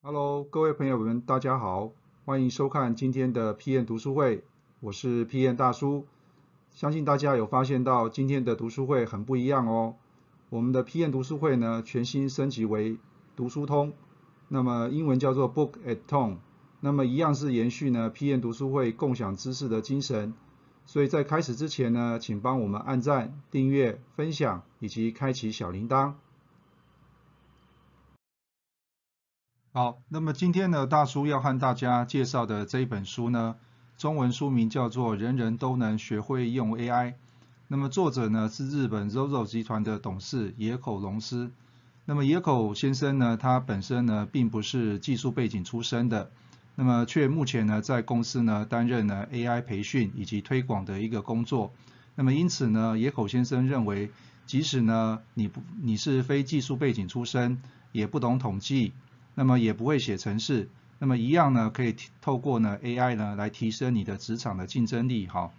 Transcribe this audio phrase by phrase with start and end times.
[0.00, 1.90] Hello，各位朋友们，大家好，
[2.24, 4.44] 欢迎收看今天的 PM 读书会，
[4.78, 6.06] 我是 PM 大叔。
[6.70, 9.96] 相信大家有发现到今天的读书会很不一样哦。
[10.50, 12.96] 我们的 PM 读书会呢，全新升级为
[13.34, 13.92] 读书通，
[14.46, 16.36] 那么英文叫做 Book at Home，
[16.78, 20.32] 那么一样是延续呢 PM 读书会共享知识的精神。
[20.86, 26.12] 所以在开始之前呢，请帮我们按赞、订阅、分享以及开启小铃铛。
[29.78, 33.54] 好，那么今天呢，大叔要和大家介绍的这一本书呢，
[33.96, 37.12] 中文书名叫做《人人都能学会用 AI》。
[37.68, 41.52] 那么作者呢是日本 ZOZO 集团的董事野口龙司。
[42.06, 46.32] 那么野口先生呢，他本身呢并不是技术背景出身的，
[46.74, 51.70] 那么却目前呢在公司呢担任呢 AI 培训以及推广的一个工作。
[52.16, 54.10] 那么因此呢，野口先生认为，
[54.44, 58.92] 即使呢你不你是非技术背景出身，也不懂统计。
[59.38, 65.52] 那么也不会写程式，那么一样呢，可以透过呢 AI 呢来提升你的职场的竞争力哈。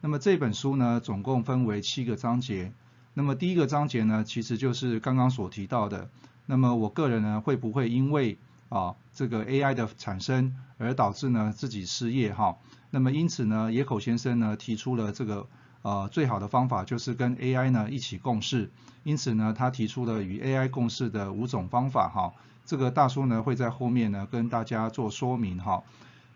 [0.00, 2.70] 那么这本书呢，总共分为七个章节。
[3.12, 6.08] 那么第一个章节呢，其实就是刚刚所提到的。
[6.46, 12.56] 那么我个人呢，会不会因为啊这个 AI 的产生而导致呢自己失业哈？
[12.90, 15.48] 那么因此呢，野口先生呢提出了这个
[15.84, 18.70] 呃最好的方法就是跟 AI 呢一起共事。
[19.04, 22.32] 因此呢，他提出了与 AI 共事的五种方法哈。
[22.64, 25.84] 这个大叔呢会在后面呢跟大家做说明哈。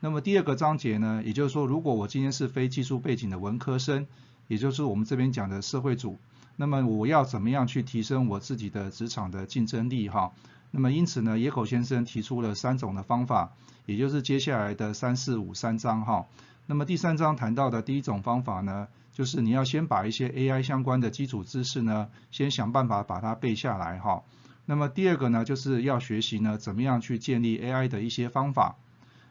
[0.01, 4.07] 那么第二个章节呢，也就是说，如果我今天是非技术背景的文科生，
[4.47, 6.19] 也就是我们这边讲的社会组，
[6.57, 10.33] 那么我要怎么样去提升我自己的职场的竞争力哈？
[10.71, 13.55] 那么因此呢，野口先生提出了三种的方法，
[13.87, 16.27] 也就是接下来的三四五三章哈。
[16.67, 18.87] 那么第三章谈到的第一种方法呢，
[19.19, 24.23] 就是你要先把一些 AI 相关的基础知识呢，先想办法把它背下来哈。
[24.65, 28.77] 那么第二个呢，就是要学习呢，怎么样去建立 AI 的一些方法。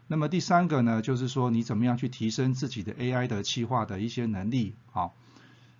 [0.07, 4.75] 那么第三个呢，就是说你怎么样去提升自己的 AI 的企划的一些能力。
[4.91, 5.15] 好，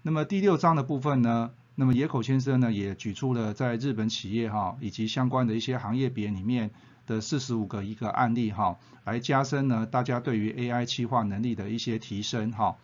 [0.04, 6.72] 那么第六章的部分呢，那么野口先生呢也举出了在日本企业哈以及相关的一些行业别里面
[7.06, 12.78] 的四十五个一个案例哈，来加深呢大家对于 AI 企划能力的一些提升哈。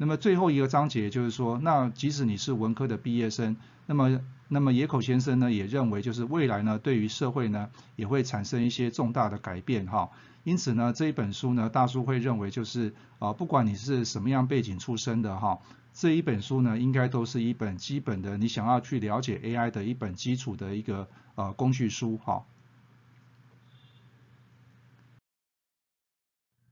[0.00, 10.10] 那么最后一个章节就是说，那即使你是文科的毕业生，那么那么野口先生呢也认为，就是未来呢对于社会呢也会产生一些重大的改变哈。
[10.44, 15.58] 因此呢这一本书呢大叔会认为就是啊不管你是什么样背景出身的哈，
[15.92, 22.44] 这一本书呢应该都是一本基本的你想要去了解 AI 的一本基础的一个呃工具书哈。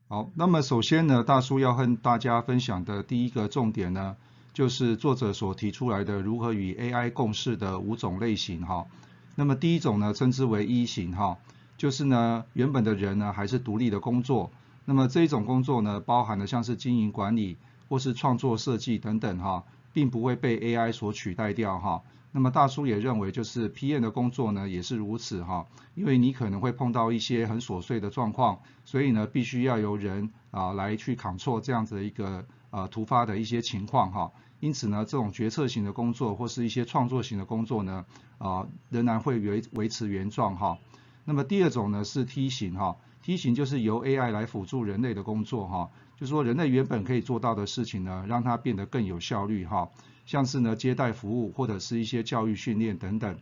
[0.08, 4.16] 好，那么首先呢大叔要和大家分享的第一个重点呢。
[4.52, 8.86] 就是作者所提出来的如何与 AI 共事的五种类型哈。
[9.34, 11.36] 那么第一种呢，称之为一型哈，
[11.76, 14.50] 就是呢原本的人呢还是独立的工作。
[14.86, 17.58] 那么这一种工作呢，包含了像是经营管理
[17.90, 22.00] 或是创作设计等等哈，并不会被 AI 所取代掉哈。
[22.36, 34.30] 那么大叔也认为，就是 PM 的工作呢也是如此哈，因为你可能会碰到一些很琐碎的状况，所以呢必须要由人啊来去扛错这样子的一个呃突发的一些情况哈。
[34.60, 38.04] 因此呢，这种决策型的工作或是一些创作型的工作呢，
[38.36, 40.76] 啊，仍然会维维持原状哈。
[41.24, 49.88] 那么第二种呢是梯形哈，梯形就是由 AI 来辅助人类的工作哈，就是说人类原本可以做到的事情呢，让它变得更有效率哈，
[50.26, 53.38] 像是呢接待服务或者是一些教育训练等等。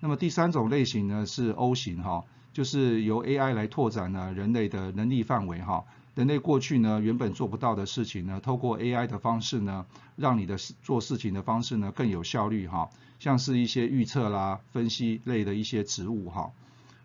[0.00, 2.24] 那么第三种类型呢是 O 型哈，
[2.54, 5.84] 就是由 AI 来拓展呢人类的能力范围哈。
[6.14, 9.86] 人类过去呢原本做不到的事情呢，透过 AI 的方式呢，
[10.16, 16.50] 让你的做事情的方式呢更有效率哈，像是一些预测啦、分析类的一些职务哈。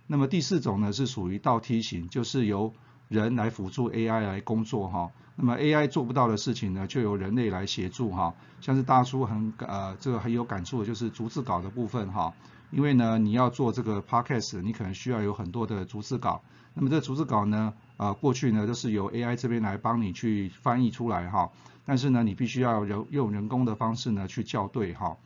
[0.07, 2.73] 那么第四种呢是属于倒梯形，就是由
[3.07, 5.11] 人来辅助 AI 来工作哈。
[5.35, 8.33] 那么 AI 做不到的事情呢，就由人类来协助哈。
[8.61, 12.33] 像是大叔很呃这个很有感触的就是逐字稿的部分哈，
[12.71, 16.41] 因为呢你要做这个 Podcast，你可能需要有很多的逐字稿。
[16.73, 21.51] 那么这逐字稿呢，啊过去呢都是由 AI 这边来帮你去翻译出来哈，
[21.85, 25.17] 但是呢你必须要人用人工的方式呢去校对哈。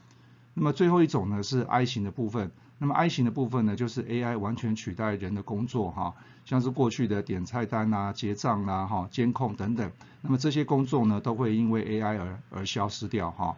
[0.56, 6.16] 那么最后一种呢是 I 型的部分，那么 I 型的部分呢就是 AI 完全取代人的工作哈，
[6.46, 9.92] 像是过去的点菜单啊、结账啊、哈监控等等，
[10.22, 13.58] 那么这些工作呢都会因为 AI 而而消失掉哈。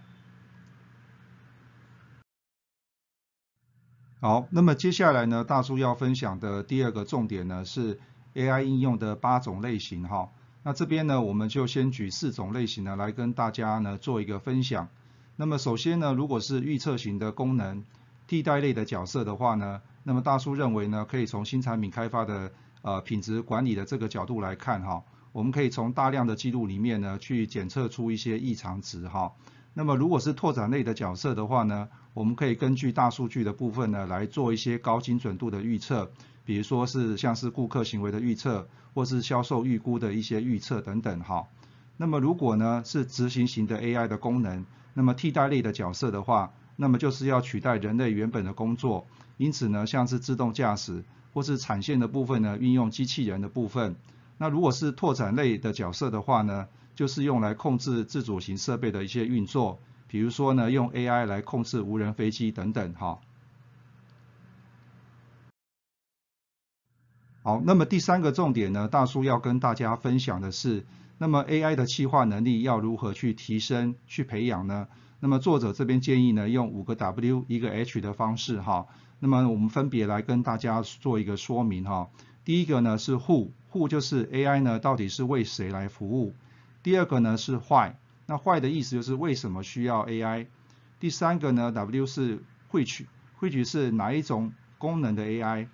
[4.19, 8.00] 好，那么接下来呢，大叔要分享的第二个重点呢是
[8.33, 10.29] AI 应用的八种类型哈。
[10.63, 14.89] 那这边呢，我们就先举四种类型呢来跟大家呢做一个分享。
[15.35, 17.83] 那么首先呢，如果是预测型的功能，
[18.31, 29.33] 替代类的角色的话呢，那么大叔认为呢，可以从新产品开发的呃品质管理的这个角度来看哈，我们可以从大量的记录里面呢去检测出一些异常值哈。
[29.74, 36.10] 那么如果是拓展类的角色的话呢，我们可以根据大数据的部分呢来做一些高精准度的预测，
[36.45, 41.48] 比如说是像是顾客行为的预测，或是销售预估的一些预测等等哈。
[41.98, 49.06] 那么如果呢是执行型的 AI 的功能，那么替代类的角色的话，那么就是要取代人类原本的工作，
[49.38, 53.95] 因此呢，像是自动驾驶或是产线的部分呢，运用机器人的部分。
[54.39, 63.19] 那如果是拓展类的角色的话呢，就是用来控制自主型设备的一些运作，比如说呢，用 AI 来控制无人飞机等等哈。
[67.44, 70.83] 好，那么第三个重点呢，大叔要跟大家分享的是，
[71.19, 74.88] 那么 AI 的气化能力要如何去提升、去培养呢？
[75.23, 78.88] 那么作者这边建议呢，用五个 W 一个 H 的方式哈。
[79.19, 82.09] 那么我们分别来跟大家做一个说明哈。
[82.44, 86.33] 第一个呢是 Who，Who 就是 AI 呢到底是为谁来服务。
[86.81, 87.94] 第二个呢是 Why，
[88.25, 90.47] 那 Why 的意思就是为什么需要 AI。
[91.00, 92.39] 第三个呢 W 是
[92.71, 95.68] Which，Which 是哪一种功能的 AI。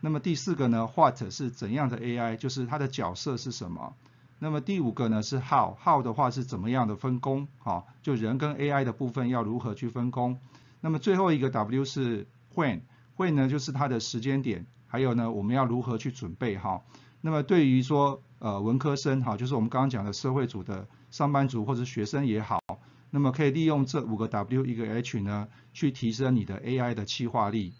[0.00, 3.94] 那么第四个呢 What 是怎样的 AI，就是它的角色是什么。
[4.44, 10.38] 那么第五个呢是 how，how 的话是怎么样的分工，哈，就人跟 AI 的部分要如何去分工。
[10.82, 16.82] 那么最后一个 W 是 when，when 呢就是它的时间点，还有呢我们要如何去准备哈。
[17.22, 22.60] 那么对于说呃文科生哈，就是我们刚刚讲的社会组的上班族或者学生也好，
[23.08, 27.72] 那么可以利用这五个 W 一个 H 呢，去提升你的 AI 的企划力。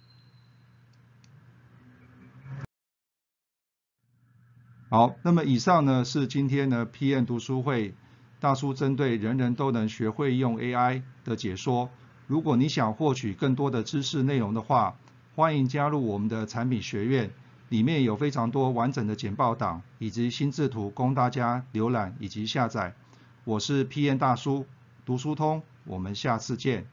[4.91, 7.95] 好，那么以上呢是今天呢 PM 读书会
[8.39, 11.91] 大叔针对人人都能学会用 AI 的解说。
[12.27, 14.97] 如果你想获取更多的知识内容的话，
[15.35, 17.31] 欢迎加入我们的产品学院，
[17.71, 22.95] 里面有非常多完整的简报档以及心智图供大家浏览以及下载。
[23.45, 24.65] 我是 PM 大叔，
[25.05, 26.87] 读书通，我们下次见。